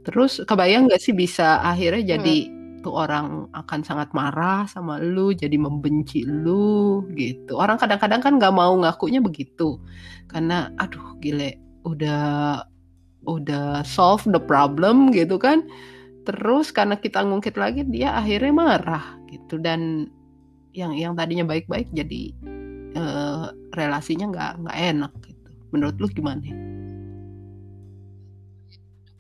[0.07, 2.56] Terus kebayang nggak sih bisa akhirnya jadi hmm
[2.87, 7.59] tuh orang akan sangat marah sama lu, jadi membenci lu gitu.
[7.59, 9.83] Orang kadang-kadang kan nggak mau ngakunya begitu,
[10.31, 12.62] karena aduh gile, udah
[13.27, 15.66] udah solve the problem gitu kan.
[16.22, 20.07] Terus karena kita ngungkit lagi dia akhirnya marah gitu dan
[20.70, 22.31] yang yang tadinya baik-baik jadi
[22.94, 25.51] uh, relasinya nggak nggak enak gitu.
[25.75, 26.46] Menurut lu gimana?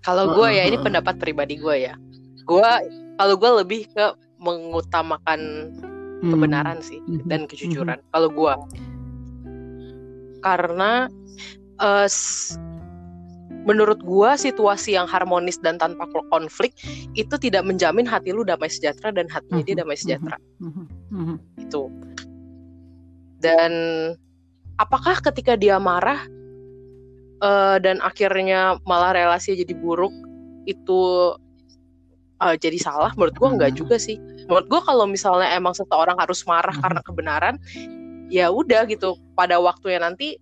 [0.06, 1.98] Kalau gue ya ini pendapat pribadi gue ya.
[2.46, 2.70] Gue
[3.16, 4.06] kalau gue lebih ke
[4.40, 5.72] mengutamakan
[6.22, 6.30] hmm.
[6.30, 7.24] kebenaran sih hmm.
[7.28, 7.98] dan kejujuran.
[8.00, 8.08] Hmm.
[8.12, 8.54] kalau gue
[10.44, 11.10] karena
[11.80, 12.08] uh,
[13.66, 16.70] menurut gue situasi yang harmonis dan tanpa konflik
[17.18, 20.38] itu tidak menjamin hati lu damai sejahtera dan hatinya dia damai sejahtera.
[21.58, 21.90] Itu
[23.40, 23.72] dan
[24.80, 26.20] apakah ketika dia marah
[27.44, 30.12] uh, dan akhirnya malah relasi jadi buruk
[30.66, 31.32] itu
[32.40, 34.20] uh, jadi salah menurut gue nggak juga sih.
[34.46, 36.82] Menurut gue kalau misalnya emang seseorang harus marah hmm.
[36.84, 37.54] karena kebenaran
[38.28, 39.16] ya udah gitu.
[39.36, 40.36] Pada waktunya nanti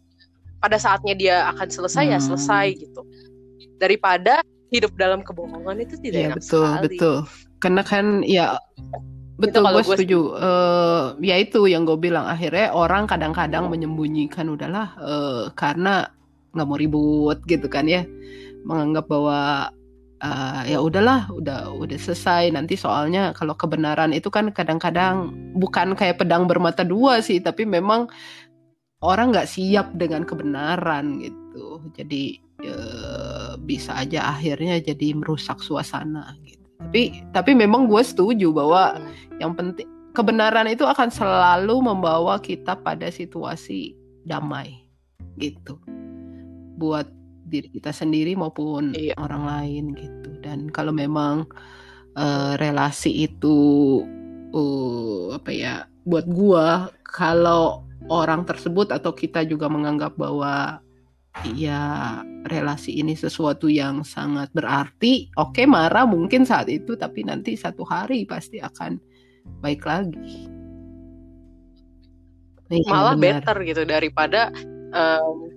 [0.58, 2.78] pada saatnya dia akan selesai ya selesai hmm.
[2.80, 3.02] gitu.
[3.78, 4.40] Daripada
[4.72, 6.84] hidup dalam kebohongan itu tidak ya, enak betul sekali.
[6.88, 7.16] betul.
[7.62, 8.46] Karena kan ya
[9.34, 10.20] betul gue setuju.
[10.38, 16.06] uh, ya itu yang gue bilang akhirnya orang kadang-kadang menyembunyikan udahlah uh, karena
[16.54, 18.06] nggak mau ribut gitu kan ya.
[18.64, 19.70] Menganggap bahwa
[20.24, 22.48] uh, ya udahlah udah udah selesai.
[22.56, 28.08] Nanti soalnya kalau kebenaran itu kan kadang-kadang bukan kayak pedang bermata dua sih tapi memang
[29.04, 31.84] orang nggak siap dengan kebenaran gitu.
[31.92, 36.64] Jadi uh, bisa aja akhirnya jadi merusak suasana gitu.
[36.80, 38.96] Tapi tapi memang gue setuju bahwa
[39.38, 43.92] yang penting kebenaran itu akan selalu membawa kita pada situasi
[44.24, 44.88] damai
[45.36, 45.76] gitu.
[46.80, 49.14] Buat diri kita sendiri maupun iya.
[49.20, 51.44] orang lain gitu dan kalau memang
[52.16, 53.56] uh, relasi itu
[54.52, 55.74] uh, apa ya
[56.08, 60.80] buat gua kalau orang tersebut atau kita juga menganggap bahwa
[61.56, 67.58] ya relasi ini sesuatu yang sangat berarti oke okay, marah mungkin saat itu tapi nanti
[67.58, 69.00] satu hari pasti akan
[69.58, 70.46] baik lagi
[72.70, 73.42] iya, malah benar.
[73.42, 74.54] better gitu daripada
[74.94, 75.53] um,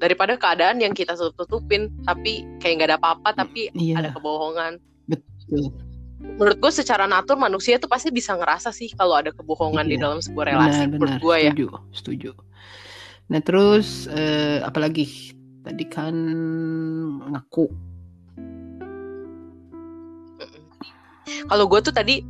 [0.00, 4.00] daripada keadaan yang kita tutup tutupin tapi kayak nggak ada apa-apa tapi iya.
[4.00, 5.70] ada kebohongan betul
[6.20, 9.92] menurut gue secara natur manusia tuh pasti bisa ngerasa sih kalau ada kebohongan iya.
[9.92, 12.30] di dalam sebuah relasi benar, menurut gue ya setuju setuju
[13.30, 16.14] Nah terus eh, apalagi tadi kan
[17.30, 17.66] ngaku.
[21.46, 22.26] Kalau gue tuh tadi,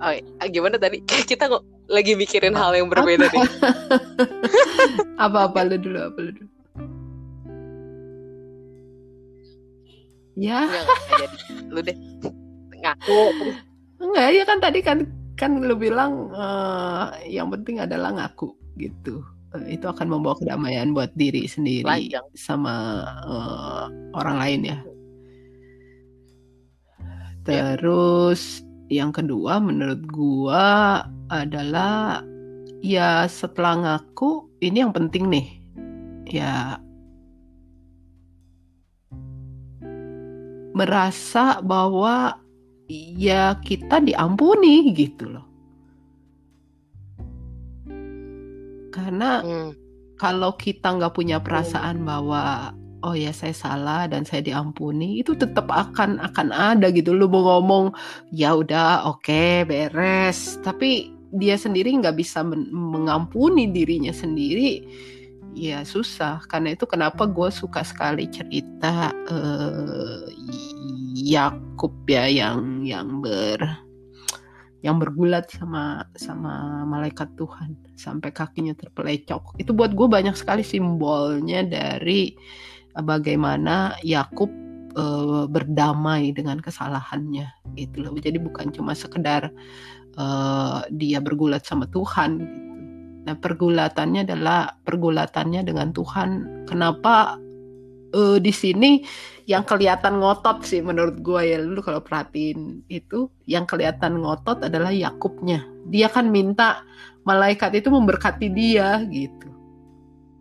[0.00, 0.12] oh,
[0.48, 1.04] gimana tadi?
[1.30, 1.60] Kita kok
[1.92, 3.48] lagi mikirin hal yang berbeda nih.
[5.24, 6.50] Apa-apa lu dulu, apa lu dulu?
[10.34, 10.66] Ya.
[11.70, 11.94] lu deh
[12.82, 13.20] ngaku.
[14.02, 14.98] Enggak, ya kan tadi kan
[15.34, 19.22] kan lu bilang uh, yang penting adalah ngaku gitu.
[19.54, 22.26] Eh, itu akan membawa kedamaian buat diri sendiri Lanjang.
[22.34, 23.86] sama uh,
[24.18, 24.78] orang lain ya.
[27.46, 29.04] Terus ya.
[29.04, 32.26] yang kedua menurut gua adalah
[32.82, 35.63] ya setelah ngaku ini yang penting nih.
[36.28, 36.80] Ya
[40.74, 42.42] merasa bahwa
[42.90, 45.46] ya kita diampuni gitu loh.
[48.90, 49.70] Karena hmm.
[50.18, 55.68] kalau kita nggak punya perasaan bahwa oh ya saya salah dan saya diampuni itu tetap
[55.68, 57.92] akan akan ada gitu lu mau ngomong
[58.32, 64.86] ya udah oke okay, beres tapi dia sendiri nggak bisa men mengampuni dirinya sendiri
[65.54, 70.26] ya susah karena itu kenapa gue suka sekali cerita uh,
[71.14, 73.62] Yakub ya yang yang ber
[74.84, 79.56] yang bergulat sama sama malaikat Tuhan sampai kakinya terpelecok.
[79.56, 82.36] Itu buat gue banyak sekali simbolnya dari
[82.92, 84.52] eh, bagaimana Yakub
[84.92, 87.48] uh, berdamai dengan kesalahannya
[87.80, 88.12] gitu loh.
[88.20, 89.48] Jadi bukan cuma sekedar
[90.20, 92.44] uh, dia bergulat sama Tuhan.
[93.24, 96.30] Nah, pergulatannya adalah pergulatannya dengan Tuhan.
[96.68, 97.40] Kenapa
[98.12, 99.00] uh, di sini
[99.48, 101.58] yang kelihatan ngotot sih menurut gue ya?
[101.60, 105.64] Lu kalau perhatiin itu yang kelihatan ngotot adalah Yakubnya.
[105.88, 106.84] Dia kan minta
[107.24, 109.48] malaikat itu memberkati dia gitu.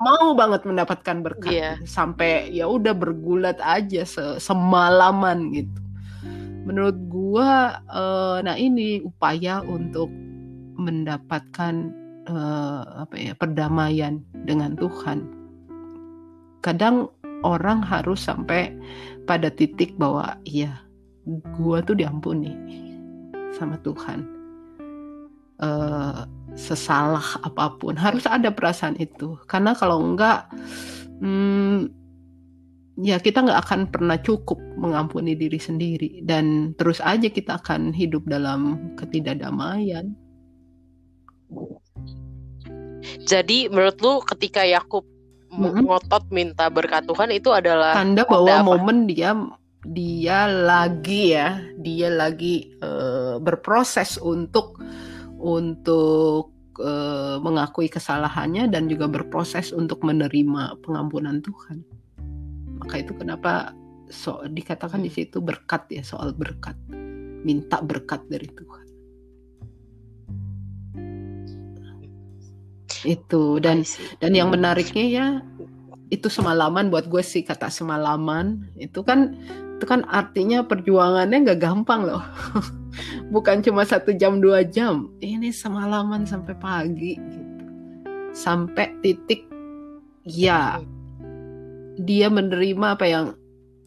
[0.03, 1.51] Mau banget mendapatkan berkat.
[1.55, 1.75] Yeah.
[1.87, 5.79] sampai ya udah bergulat aja se semalaman gitu.
[6.67, 10.11] Menurut gua uh, nah ini upaya untuk
[10.75, 15.23] mendapatkan uh, apa ya perdamaian dengan Tuhan.
[16.63, 17.11] Kadang
[17.43, 18.71] orang harus sampai
[19.27, 20.83] pada titik bahwa iya
[21.55, 22.55] gua tuh diampuni
[23.55, 24.27] sama Tuhan.
[25.63, 29.35] Uh, sesalah apa pun harus ada perasaan itu.
[29.47, 30.47] Karena kalau enggak
[31.23, 31.87] hmm,
[32.99, 36.23] ya kita nggak akan pernah cukup mengampuni diri sendiri.
[36.23, 40.15] Dan terus aja kita akan hidup dalam ketidakdamaian
[43.23, 45.03] jadi menurut lu ketika Yakub
[45.51, 45.83] mm-hmm.
[45.85, 49.35] ngotot minta berkat Tuhan itu adalah tanda bahwa momen dia
[49.83, 54.79] dia lagi ya dia lagi uh, berproses untuk
[55.43, 61.83] untuk uh, mengakui kesalahannya dan juga berproses untuk menerima pengampunan Tuhan.
[62.79, 63.75] Maka itu kenapa
[64.07, 66.79] so dikatakan di situ berkat ya soal berkat.
[67.43, 68.82] Minta berkat dari Tuhan
[73.03, 73.59] itu.
[73.59, 73.83] Dan
[74.19, 75.27] dan yang menariknya ya
[76.11, 78.67] itu semalaman buat gue sih kata semalaman.
[78.79, 79.35] Itu kan
[79.77, 82.23] itu kan artinya perjuangannya nggak gampang loh.
[83.33, 85.11] Bukan cuma satu jam dua jam.
[85.19, 87.65] Ini semalaman sampai pagi gitu.
[88.33, 89.45] Sampai titik
[90.23, 90.79] ya
[91.99, 93.25] dia menerima apa yang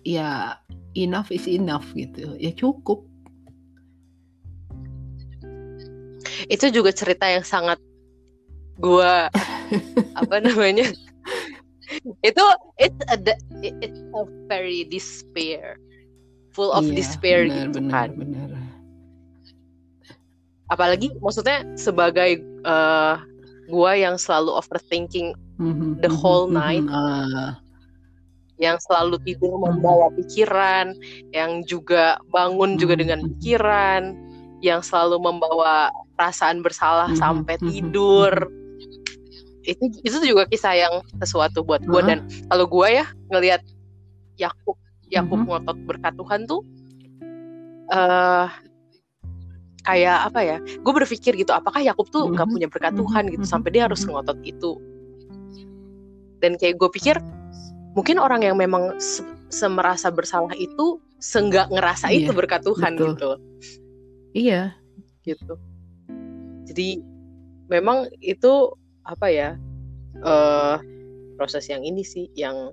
[0.06, 0.60] ya
[0.94, 2.34] enough is enough gitu.
[2.36, 3.06] Ya cukup.
[6.46, 7.80] Itu juga cerita yang sangat
[8.78, 9.28] gua
[10.20, 10.90] apa namanya?
[12.20, 12.44] Itu
[12.76, 13.16] it's a
[13.62, 15.78] it's a very despair.
[16.56, 18.10] Full of iya, despair benar, gitu benar, kan.
[18.16, 18.48] benar.
[20.70, 23.22] apalagi maksudnya sebagai uh,
[23.70, 26.86] gua yang selalu overthinking mm-hmm, the whole mm-hmm, night.
[26.90, 27.54] uh.
[28.56, 30.96] yang selalu tidur membawa pikiran
[31.36, 34.16] yang juga bangun juga dengan pikiran
[34.64, 38.32] yang selalu membawa perasaan bersalah sampai tidur
[39.66, 43.60] itu itu juga kisah yang sesuatu buat gue dan kalau gue ya ngelihat
[44.38, 44.78] Yakub
[45.10, 45.46] Yakub Mhm.
[45.50, 46.62] ngotot berkat Tuhan tuh
[47.86, 48.48] eh
[49.82, 53.24] kayak apa ya gue berpikir gitu apakah Yakub tuh nggak Mhm, punya berkat mhm, Tuhan
[53.30, 54.10] gitu sampai dia harus mhm.
[54.14, 54.72] ngotot itu.
[56.42, 57.16] Dan kayak gue pikir
[57.94, 63.06] mungkin orang yang memang se- semerasa bersalah itu seenggak ngerasa itu Iya, berkat Tuhan betul.
[63.14, 63.30] gitu.
[64.36, 64.62] Iya,
[65.24, 65.54] gitu.
[66.66, 67.00] Jadi
[67.70, 68.74] memang itu
[69.06, 69.50] apa ya
[70.18, 70.76] eh
[71.36, 72.72] proses yang ini sih yang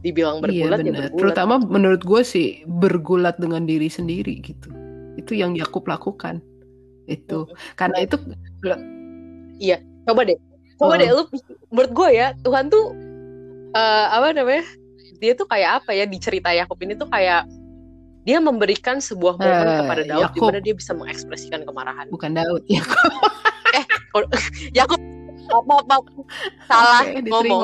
[0.00, 1.00] dibilang iya bergulat ya benar.
[1.08, 4.68] bergulat Terutama menurut gue sih bergulat dengan diri sendiri gitu.
[5.14, 6.40] Itu yang Yakub lakukan.
[7.04, 7.56] Itu Mm.
[7.76, 8.16] karena itu
[10.04, 10.38] coba deh
[10.76, 10.98] coba Oh.
[10.98, 11.22] deh lu
[11.70, 12.92] menurut gue ya Tuhan tuh
[13.72, 14.64] eh apa namanya
[15.20, 17.44] dia tuh kayak apa ya di cerita Yakub ini tuh kayak
[18.24, 22.64] dia memberikan sebuah momen Eh, kepada Daud di mana dia bisa mengekspresikan kemarahan bukan Daud.
[22.68, 23.12] Yakub
[24.78, 25.00] Yakub
[25.50, 25.96] apa apa
[26.68, 27.60] salah Oke, ngomong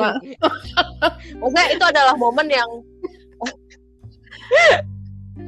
[1.41, 2.69] maksudnya itu adalah momen yang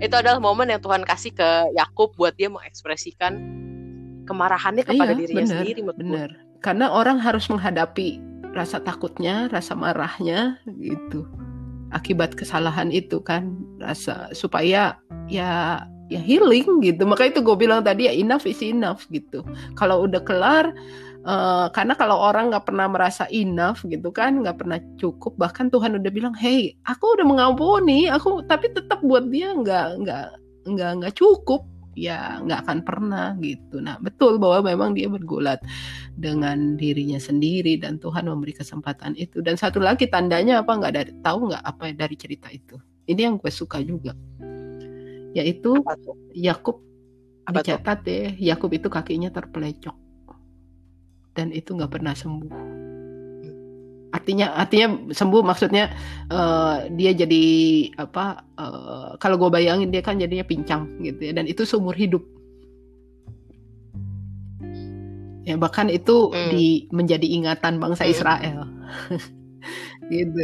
[0.01, 3.37] itu adalah momen yang Tuhan kasih ke Yakub buat dia mengekspresikan
[4.25, 6.29] kemarahannya kepada Iya, dirinya benar, sendiri benar.
[6.63, 8.23] Karena orang harus menghadapi
[8.55, 11.27] rasa takutnya, rasa marahnya gitu.
[11.93, 14.97] Akibat kesalahan itu kan rasa supaya
[15.29, 17.03] ya ya healing gitu.
[17.05, 19.43] Maka itu gue bilang tadi ya enough is enough gitu.
[19.77, 20.71] Kalau udah kelar
[21.23, 25.97] eh, karena kalau orang nggak pernah merasa enough gitu kan, nggak pernah cukup, bahkan Tuhan
[25.99, 30.27] udah bilang, hey, aku udah mengampuni, aku tapi tetap buat dia nggak nggak
[30.67, 31.63] nggak nggak cukup,
[31.95, 33.79] ya nggak akan pernah gitu.
[33.79, 35.61] Nah betul bahwa memang dia bergulat
[36.17, 39.41] dengan dirinya sendiri dan Tuhan memberi kesempatan itu.
[39.41, 42.77] Dan satu lagi tandanya apa nggak dari tahu nggak apa dari cerita itu?
[43.03, 44.15] Ini yang gue suka juga,
[45.35, 45.75] yaitu?
[46.33, 46.79] Yakub
[47.43, 50.02] dicatat ya, Yakub itu kakinya terpelecok
[51.33, 52.53] dan itu nggak pernah sembuh.
[54.13, 55.89] Artinya, artinya sembuh maksudnya
[56.29, 57.43] eh, dia jadi
[57.97, 58.45] apa?
[58.61, 62.21] eh, kalau gue bayangin dia kan jadinya pincang gitu ya, dan itu seumur hidup.
[65.43, 66.49] Ya bahkan itu Hmm.
[66.53, 68.13] di menjadi ingatan bangsa Hmm.
[68.13, 68.59] Israel.
[70.13, 70.41] gitu.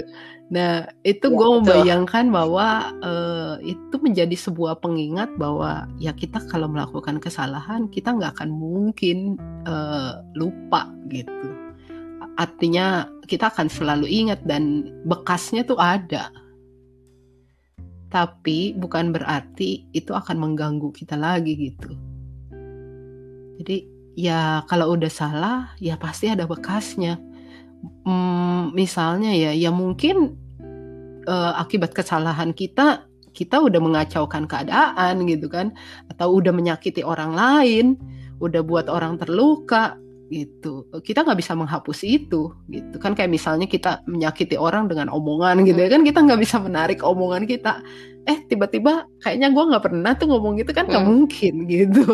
[0.49, 6.65] Nah, itu Ya, gue membayangkan bahwa eh, itu menjadi sebuah pengingat bahwa ya kita kalau
[6.65, 9.38] melakukan kesalahan kita nggak akan mungkin
[9.69, 11.49] eh, lupa gitu.
[12.33, 16.33] Artinya kita akan selalu ingat dan bekasnya tuh ada.
[18.09, 21.93] Tapi bukan berarti itu akan mengganggu kita lagi gitu.
[23.62, 23.85] Jadi
[24.17, 27.21] ya kalau udah salah ya pasti ada bekasnya.
[28.07, 30.35] Hmm, misalnya ya, ya mungkin
[31.27, 35.71] eh, akibat kesalahan kita, kita udah mengacaukan keadaan gitu kan,
[36.09, 37.85] atau udah menyakiti orang lain,
[38.41, 39.95] udah buat orang terluka
[40.29, 40.85] gitu.
[41.01, 45.81] Kita nggak bisa menghapus itu gitu kan kayak misalnya kita menyakiti orang dengan omongan gitu
[45.81, 47.81] ya kan kita nggak bisa menarik omongan kita.
[48.29, 51.09] Eh tiba-tiba kayaknya gue nggak pernah tuh ngomong gitu kan nggak Hmm.
[51.25, 52.05] mungkin gitu.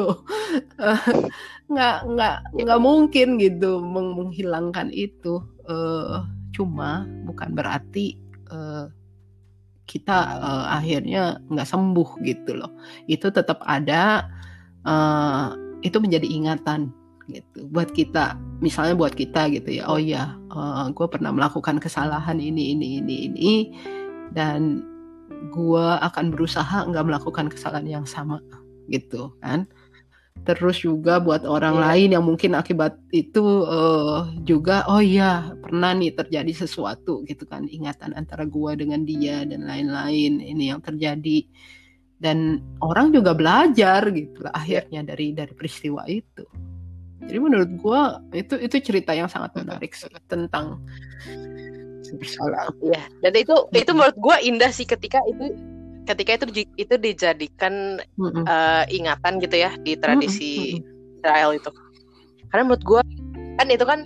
[1.65, 5.41] nggak nggak nggak mungkin gitu meng- menghilangkan itu.
[5.65, 6.19] Eh
[6.55, 8.15] cuma bukan berarti
[8.51, 8.85] eh,
[9.85, 12.71] kita eh, akhirnya nggak sembuh gitu loh.
[13.09, 14.29] Itu tetap ada
[14.85, 15.47] eh,
[15.85, 16.93] itu menjadi ingatan
[17.29, 17.65] gitu.
[17.69, 20.39] Buat kita misalnya buat kita gitu ya oh ya
[20.95, 23.55] gue pernah melakukan kesalahan ini ini ini ini
[24.31, 24.83] dan
[25.51, 28.39] gue akan berusaha nggak melakukan kesalahan yang sama
[28.87, 29.67] gitu kan
[30.43, 31.83] terus juga buat orang Iya.
[31.87, 37.65] lain yang mungkin akibat itu eh, juga oh iya pernah nih terjadi sesuatu gitu kan.
[37.71, 41.47] Ingatan antara gua dengan dia dan lain-lain ini yang terjadi.
[42.15, 46.43] Dan orang juga belajar gitu lah akhirnya dari dari peristiwa itu.
[47.25, 50.77] Jadi menurut gua itu itu cerita yang sangat menarik sih tentang
[52.15, 55.51] bersalah Iya, dan itu itu menurut gue indah sih ketika itu
[56.05, 56.45] ketika itu
[56.77, 58.45] itu dijadikan Mm-mm.
[58.45, 60.79] eh, ingatan gitu ya di tradisi.
[61.25, 61.69] Israel itu.
[62.53, 63.01] Karena menurut gue
[63.57, 64.05] kan itu kan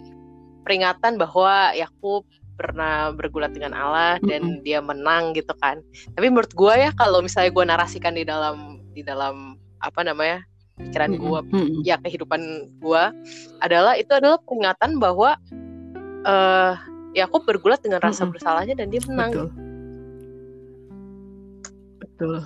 [0.64, 2.24] peringatan bahwa Yakub
[2.56, 5.84] pernah bergulat dengan Allah dan dia menang gitu kan.
[6.16, 10.44] Tapi menurut gue ya kalau misalnya gue narasikan di dalam di dalam apa namanya
[10.80, 11.84] pikiran gue Mm-mm.
[11.84, 12.40] ya kehidupan
[12.80, 13.12] gua
[13.60, 15.36] adalah itu adalah peringatan bahwa
[16.24, 16.76] eh
[17.20, 18.40] Yakub bergulat dengan rasa Mm-mm.
[18.40, 19.32] bersalahnya dan dia menang.
[19.32, 19.69] betul
[22.20, 22.44] betul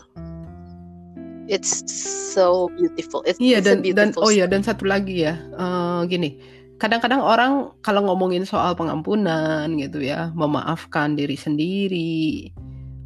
[1.43, 1.83] It's
[2.31, 3.19] so beautiful.
[3.27, 6.39] It's, Iya it's dan dan oh ya dan satu lagi ya eh, gini.
[6.79, 12.47] Kadang-kadang orang kalau ngomongin soal pengampunan gitu ya memaafkan diri sendiri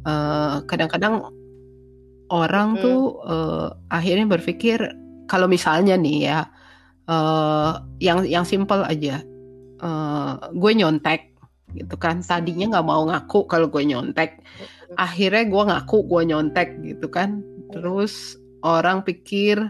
[0.06, 1.34] eh, kadang-kadang
[2.30, 2.82] orang Mm.
[2.86, 4.86] tuh eh, akhirnya berpikir
[5.26, 6.46] kalau misalnya nih ya
[7.10, 9.20] uh, yang yang simple aja
[9.82, 11.34] uh, gue nyontek
[11.74, 12.22] gitu kan.
[12.24, 14.40] Tadinya nggak mau ngaku kalau gue nyontek
[14.96, 17.44] akhirnya gue ngaku gue nyontek gitu kan.
[17.74, 19.60] Terus orang pikir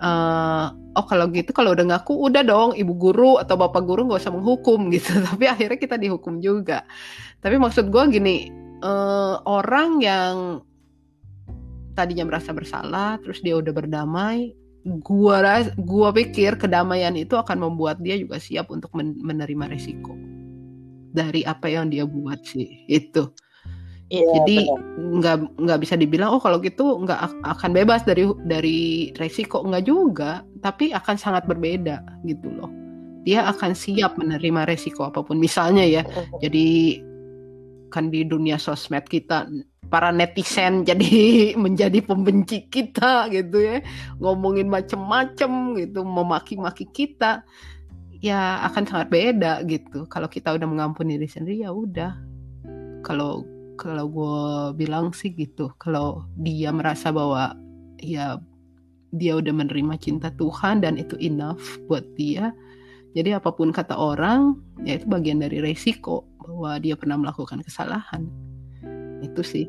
[0.00, 4.24] uh, oh kalau gitu kalau udah ngaku udah dong ibu guru atau bapak guru nggak
[4.24, 5.12] usah menghukum gitu.
[5.20, 6.86] Tapi akhirnya kita dihukum juga.
[7.44, 8.48] Tapi maksud gue gini
[8.82, 10.36] uh, orang yang
[11.98, 14.54] tadinya merasa bersalah terus dia udah berdamai
[15.02, 20.14] gua gua pikir kedamaian itu akan membuat dia juga siap untuk menerima resiko
[21.10, 23.26] dari apa yang dia buat sih itu
[24.08, 24.64] Iya, Jadi
[24.96, 29.60] nggak nggak bisa dibilang oh kalau gitu nggak akan bebas dari dari resiko.
[29.60, 32.72] Nggak juga, tapi akan sangat berbeda gitu loh.
[33.28, 35.36] Dia akan siap menerima resiko apa pun.
[35.36, 36.02] Misalnya ya.
[36.40, 37.04] Jadi
[37.92, 39.48] kan di dunia sosmed kita
[39.88, 41.08] para netizen jadi
[41.64, 43.84] menjadi pembenci kita gitu ya.
[44.24, 47.44] Ngomongin macem-macem gitu memaki-maki kita
[48.24, 50.08] ya akan sangat beda gitu.
[50.08, 52.16] Kalau kita udah mengampuni diri sendiri ya udah.
[53.04, 57.54] Kalau kalau gue bilang sih gitu kalau dia merasa bahwa
[58.02, 58.42] ya
[59.14, 62.52] dia udah menerima cinta Tuhan dan itu enough buat dia
[63.16, 68.26] jadi apa pun kata orang ya itu bagian dari resiko bahwa dia pernah melakukan kesalahan
[69.22, 69.66] itu sih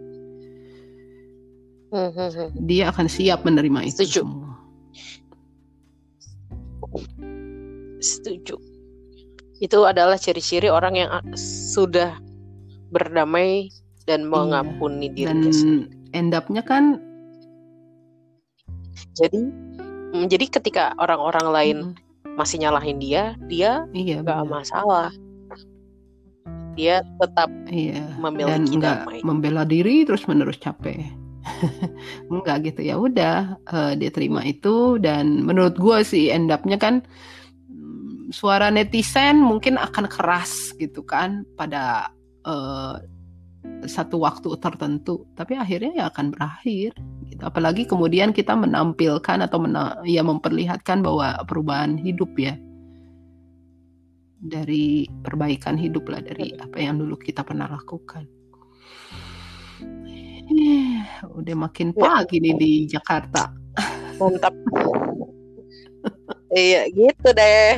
[2.70, 4.22] dia akan siap menerima itu Setuju.
[4.22, 4.50] semua.
[8.00, 8.56] Setuju.
[9.60, 11.10] Itu adalah ciri-ciri orang yang
[11.74, 12.16] sudah
[12.94, 13.74] berdamai
[14.10, 14.30] dan iya.
[14.34, 15.30] mengampuni iya.
[15.30, 15.86] diri dan
[16.18, 16.98] end up-nya kan
[19.14, 19.42] jadi
[20.18, 22.34] mm, jadi ketika orang-orang lain mm.
[22.34, 25.14] masih nyalahin dia dia iya, gak masalah
[26.74, 28.02] dia tetap iya.
[28.18, 31.06] memiliki dan damai membela diri terus menerus capek
[32.34, 37.06] enggak gitu ya udah uh, dia terima itu dan menurut gue sih end up-nya kan
[37.70, 42.10] mm, suara netizen mungkin akan keras gitu kan pada
[42.48, 42.98] uh,
[43.88, 46.96] satu waktu tertentu, tapi akhirnya ya akan berakhir.
[47.28, 47.42] Gitu.
[47.44, 52.56] Apalagi kemudian kita menampilkan atau mena ya memperlihatkan bahwa perubahan hidup ya
[54.40, 58.24] dari perbaikan hidup lah dari apa yang dulu kita pernah lakukan.
[60.50, 62.00] Eh, udah makin ya.
[62.00, 63.52] pagi nih di Jakarta.
[64.20, 64.56] Mantap.
[66.56, 67.76] iya gitu deh.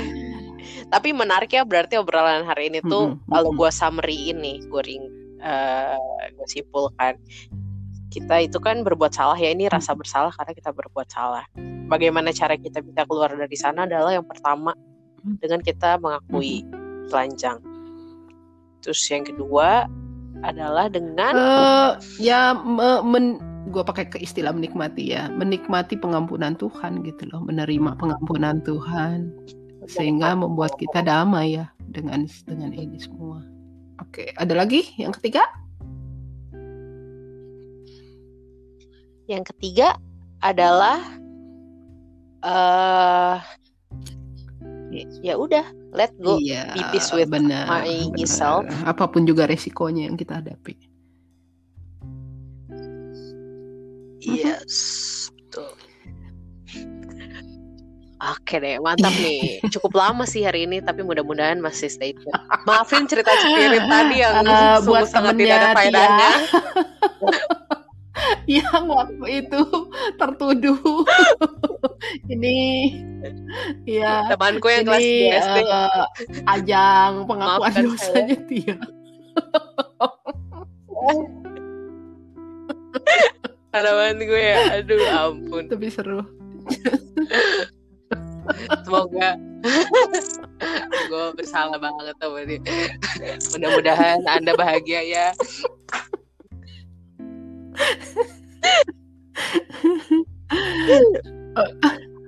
[0.91, 3.29] Tapi menarik ya berarti obrolan hari ini tuh mm -hmm.
[3.31, 5.97] kalau gue summary ini, gue ring uh,
[6.31, 7.17] gue simpulkan
[8.11, 11.47] kita itu kan berbuat salah ya ini rasa bersalah karena kita berbuat salah.
[11.87, 14.75] Bagaimana cara kita bisa keluar dari sana adalah yang pertama
[15.39, 16.67] dengan kita mengakui
[17.07, 17.63] telanjang.
[18.83, 19.87] Terus yang kedua
[20.43, 23.25] adalah dengan uh, ya me, men,
[23.69, 29.31] gue pakai ke istilah menikmati ya, menikmati pengampunan Tuhan gitu loh, menerima pengampunan Tuhan
[29.87, 33.50] sehingga membuat kita damai ya dengan dengan ini semua.
[34.01, 35.45] Oke, ada lagi yang ketiga?
[39.29, 39.95] Yang ketiga
[40.41, 40.99] adalah
[42.41, 43.37] uh,
[45.21, 48.27] ya udah let go iya, be peace with benar, my benar.
[48.27, 50.75] self apa pun juga resikonya yang kita hadapi
[54.19, 55.20] yes
[58.21, 59.57] Oke deh, mantap nih.
[59.73, 62.29] Cukup lama sih hari ini, tapi mudah-mudahan masih stay tune.
[62.69, 66.31] Maafin cerita spirit tadi yang uh, buat sangat tidak ada faedahnya.
[68.61, 69.61] yang waktu itu
[70.21, 71.01] tertuduh.
[72.29, 72.93] ini
[73.89, 75.01] ya temanku yang kelas
[75.41, 76.05] SD uh,
[76.45, 78.45] ajang pengakuan Maafkan dosanya saya.
[78.45, 78.75] dia.
[83.73, 85.63] Harapan gue ya, aduh ampun.
[85.65, 86.21] Tapi seru.
[88.91, 89.29] Semoga.
[91.11, 92.59] Gue bersalah banget sama dia
[93.55, 95.27] mudah-mudahan anda bahagia ya.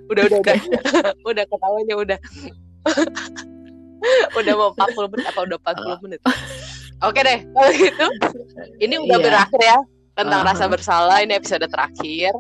[0.07, 0.55] Udah udah udah.
[1.29, 2.19] Udah ketawanya udah.
[4.35, 6.19] Udah mau 40 menit apa udah 40 menit?
[7.03, 8.07] Oke deh kalau gitu.
[8.79, 9.25] Ini udah yeah.
[9.25, 9.77] berakhir ya
[10.15, 10.55] tentang uh -huh.
[10.55, 11.17] rasa bersalah.
[11.23, 12.35] Ini episode terakhir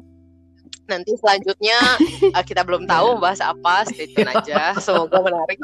[0.87, 1.79] nanti selanjutnya
[2.35, 5.59] uh, kita belum tahu bahas apa stay tune aja semoga menarik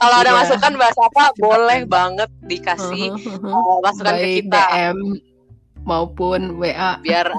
[0.00, 0.38] kalau ada yeah.
[0.42, 3.46] masukan bahas apa boleh banget dikasih uh, -huh.
[3.46, 4.98] uh, masukan By ke kita DM
[5.82, 7.30] maupun WA biar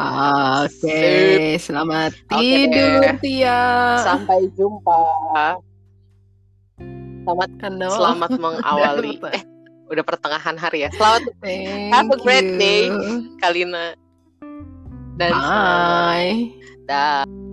[0.00, 1.60] Oke, okay.
[1.60, 4.00] selamat okay, tidur Tia.
[4.00, 5.02] Sampai jumpa.
[7.26, 9.20] Selamat selamat mengawali.
[9.28, 9.44] eh,
[9.90, 10.90] udah pertengahan hari ya.
[10.94, 12.62] Selamat Thank have a great you.
[12.62, 12.86] day,
[13.42, 13.98] Kalina.
[15.18, 16.54] dan Bye.
[16.88, 17.49] Dah.